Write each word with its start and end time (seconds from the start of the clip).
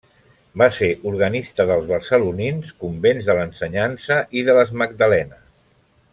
Va 0.59 0.67
ser 0.77 0.87
organista 1.09 1.65
dels 1.71 1.85
barcelonins 1.91 2.71
convents 2.85 3.29
de 3.29 3.37
l'Ensenyança 3.41 4.19
i 4.41 4.45
de 4.49 4.57
les 4.61 4.73
Magdalenes. 4.85 5.47